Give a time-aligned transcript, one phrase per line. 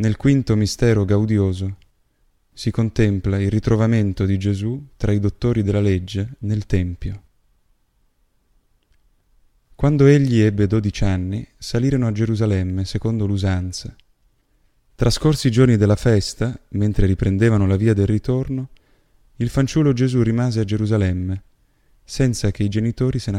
[0.00, 1.76] Nel quinto mistero gaudioso
[2.52, 7.22] si contempla il ritrovamento di Gesù tra i dottori della legge nel Tempio.
[9.74, 13.96] Quando egli ebbe dodici anni, salirono a Gerusalemme secondo l'usanza.
[14.94, 18.68] Trascorsi i giorni della festa, mentre riprendevano la via del ritorno,
[19.38, 21.42] il fanciullo Gesù rimase a Gerusalemme,
[22.04, 23.38] senza che i genitori se ne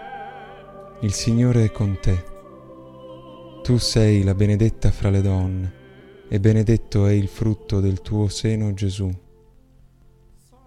[1.03, 2.23] Il Signore è con te.
[3.63, 5.73] Tu sei la benedetta fra le donne,
[6.29, 9.09] e benedetto è il frutto del tuo seno Gesù.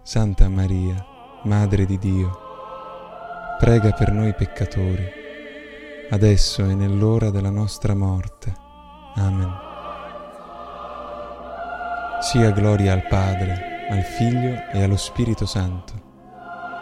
[0.03, 1.01] Santa Maria,
[1.43, 2.37] Madre di Dio,
[3.57, 5.09] prega per noi peccatori,
[6.09, 8.53] adesso e nell'ora della nostra morte.
[9.15, 9.53] Amen.
[12.19, 15.93] Sia gloria al Padre, al Figlio e allo Spirito Santo,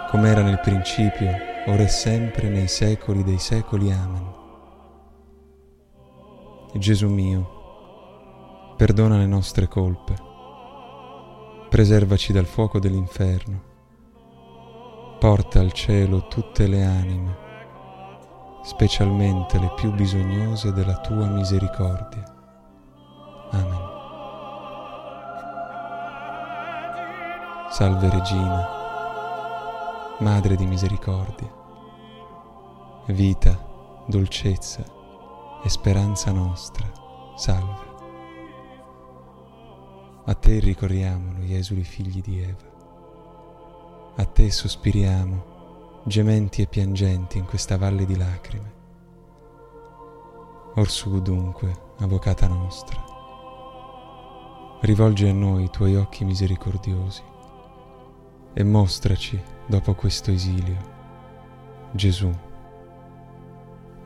[0.09, 3.91] come era nel principio, ora e sempre, nei secoli dei secoli.
[3.91, 4.31] Amen.
[6.75, 10.15] Gesù mio, perdona le nostre colpe,
[11.69, 13.71] preservaci dal fuoco dell'inferno
[15.23, 17.37] porta al cielo tutte le anime,
[18.61, 22.23] specialmente le più bisognose della tua misericordia.
[23.51, 23.91] Amen.
[27.69, 28.67] Salve Regina,
[30.19, 31.51] Madre di misericordia,
[33.07, 34.83] vita, dolcezza
[35.63, 36.89] e speranza nostra,
[37.35, 37.91] salve.
[40.25, 42.71] A te ricorriamo noi esuli figli di Eva
[44.15, 48.73] a te sospiriamo, gementi e piangenti in questa valle di lacrime.
[50.75, 53.03] Orsù dunque, avvocata nostra,
[54.81, 57.23] rivolgi a noi i tuoi occhi misericordiosi
[58.53, 60.91] e mostraci, dopo questo esilio,
[61.91, 62.31] Gesù,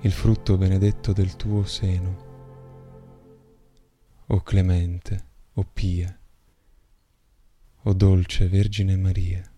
[0.01, 2.25] il frutto benedetto del tuo seno.
[4.27, 6.17] O clemente, o pia,
[7.83, 9.56] o dolce Vergine Maria.